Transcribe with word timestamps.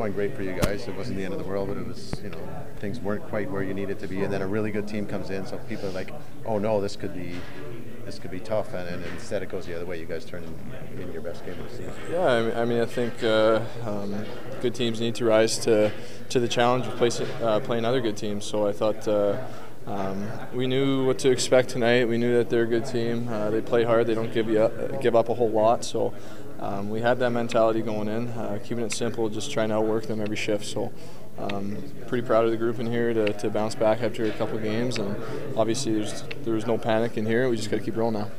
going 0.00 0.12
great 0.12 0.34
for 0.34 0.42
you 0.42 0.60
guys. 0.60 0.88
It 0.88 0.96
wasn't 0.96 1.18
the 1.18 1.24
end 1.24 1.34
of 1.34 1.38
the 1.38 1.46
world, 1.46 1.68
but 1.68 1.76
it 1.76 1.86
was, 1.86 2.20
you 2.20 2.28
know, 2.28 2.66
things 2.80 2.98
weren't 2.98 3.22
quite 3.28 3.48
where 3.48 3.62
you 3.62 3.72
needed 3.72 4.00
to 4.00 4.08
be. 4.08 4.24
And 4.24 4.32
then 4.32 4.42
a 4.42 4.46
really 4.48 4.72
good 4.72 4.88
team 4.88 5.06
comes 5.06 5.30
in, 5.30 5.46
so 5.46 5.56
people 5.68 5.86
are 5.88 5.92
like, 5.92 6.10
oh 6.44 6.58
no, 6.58 6.80
this 6.80 6.96
could 6.96 7.14
be. 7.14 7.36
This 8.04 8.18
could 8.18 8.32
be 8.32 8.40
tough, 8.40 8.74
and, 8.74 8.88
and 8.88 9.04
instead 9.14 9.44
it 9.44 9.50
goes 9.50 9.66
the 9.66 9.74
other 9.76 9.86
way. 9.86 10.00
You 10.00 10.04
guys 10.04 10.24
turn 10.24 10.42
in, 10.42 11.00
in 11.00 11.12
your 11.12 11.22
best 11.22 11.46
game 11.46 11.58
of 11.60 11.70
the 11.70 11.76
season. 11.76 11.92
Yeah, 12.10 12.26
I 12.26 12.42
mean, 12.42 12.56
I, 12.56 12.64
mean, 12.64 12.80
I 12.80 12.86
think 12.86 13.22
uh, 13.22 13.62
um, 13.86 14.26
good 14.60 14.74
teams 14.74 15.00
need 15.00 15.14
to 15.14 15.24
rise 15.24 15.58
to 15.60 15.92
to 16.28 16.40
the 16.40 16.48
challenge 16.48 16.86
of 16.86 17.00
uh, 17.40 17.60
playing 17.60 17.84
other 17.84 18.00
good 18.00 18.16
teams. 18.16 18.44
So 18.44 18.66
I 18.66 18.72
thought 18.72 19.06
uh, 19.06 19.42
um, 19.86 20.26
we 20.54 20.66
knew 20.66 21.06
what 21.06 21.18
to 21.20 21.30
expect 21.30 21.68
tonight. 21.68 22.08
We 22.08 22.16
knew 22.16 22.36
that 22.38 22.48
they're 22.48 22.62
a 22.62 22.66
good 22.66 22.86
team. 22.86 23.28
Uh, 23.28 23.50
they 23.50 23.60
play 23.60 23.84
hard. 23.84 24.06
They 24.06 24.14
don't 24.14 24.32
give 24.32 24.48
you 24.48 24.60
up, 24.60 25.02
give 25.02 25.14
up 25.14 25.28
a 25.28 25.34
whole 25.34 25.50
lot. 25.50 25.84
So 25.84 26.14
um, 26.60 26.88
we 26.88 27.00
had 27.00 27.18
that 27.18 27.30
mentality 27.30 27.82
going 27.82 28.08
in, 28.08 28.28
uh, 28.28 28.58
keeping 28.64 28.84
it 28.84 28.92
simple, 28.92 29.28
just 29.28 29.50
trying 29.50 29.68
to 29.68 29.76
outwork 29.76 30.06
them 30.06 30.20
every 30.20 30.36
shift. 30.36 30.64
So 30.64 30.92
um, 31.38 31.76
pretty 32.06 32.26
proud 32.26 32.44
of 32.44 32.50
the 32.50 32.56
group 32.56 32.78
in 32.78 32.86
here 32.86 33.12
to, 33.12 33.32
to 33.34 33.50
bounce 33.50 33.74
back 33.74 34.00
after 34.00 34.24
a 34.24 34.30
couple 34.30 34.58
games. 34.58 34.98
And 34.98 35.16
obviously 35.56 35.94
there's 35.94 36.22
there 36.44 36.54
was 36.54 36.66
no 36.66 36.78
panic 36.78 37.18
in 37.18 37.26
here. 37.26 37.48
We 37.48 37.56
just 37.56 37.70
got 37.70 37.78
to 37.78 37.82
keep 37.82 37.96
rolling 37.96 38.14
now. 38.14 38.30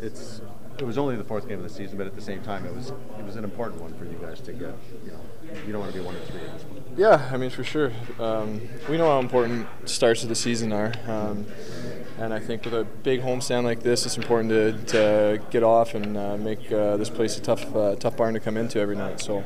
It's 0.00 0.40
it 0.82 0.84
was 0.84 0.98
only 0.98 1.14
the 1.14 1.22
fourth 1.22 1.48
game 1.48 1.58
of 1.58 1.62
the 1.62 1.70
season, 1.70 1.96
but 1.96 2.08
at 2.08 2.16
the 2.16 2.20
same 2.20 2.42
time, 2.42 2.66
it 2.66 2.74
was 2.74 2.90
it 2.90 3.24
was 3.24 3.36
an 3.36 3.44
important 3.44 3.80
one 3.80 3.94
for 3.94 4.04
you 4.04 4.18
guys 4.20 4.40
to 4.40 4.52
get. 4.52 4.74
You 5.04 5.12
know, 5.12 5.20
you 5.64 5.72
don't 5.72 5.80
want 5.80 5.92
to 5.92 5.98
be 5.98 6.04
one 6.04 6.16
of 6.16 6.24
three 6.24 6.40
at 6.40 6.52
this 6.54 6.64
point. 6.64 6.82
Yeah, 6.96 7.30
I 7.32 7.36
mean 7.36 7.50
for 7.50 7.62
sure. 7.62 7.92
Um, 8.18 8.60
we 8.90 8.98
know 8.98 9.06
how 9.06 9.20
important 9.20 9.68
starts 9.84 10.24
of 10.24 10.28
the 10.28 10.34
season 10.34 10.72
are, 10.72 10.92
um, 11.06 11.46
and 12.18 12.34
I 12.34 12.40
think 12.40 12.64
with 12.64 12.74
a 12.74 12.84
big 12.84 13.22
homestand 13.22 13.62
like 13.62 13.84
this, 13.84 14.04
it's 14.04 14.16
important 14.16 14.50
to, 14.50 14.72
to 14.92 15.42
get 15.50 15.62
off 15.62 15.94
and 15.94 16.16
uh, 16.16 16.36
make 16.36 16.70
uh, 16.72 16.96
this 16.96 17.08
place 17.08 17.38
a 17.38 17.40
tough 17.40 17.74
uh, 17.76 17.94
tough 17.94 18.16
barn 18.16 18.34
to 18.34 18.40
come 18.40 18.56
into 18.56 18.80
every 18.80 18.96
night. 18.96 19.20
So 19.20 19.44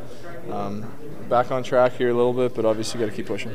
um, 0.51 0.91
back 1.29 1.51
on 1.51 1.63
track 1.63 1.93
here 1.93 2.09
a 2.09 2.15
little 2.15 2.33
bit, 2.33 2.55
but 2.55 2.65
obviously 2.65 2.99
got 2.99 3.11
to 3.11 3.17
keep 3.17 3.27
pushing. 3.27 3.55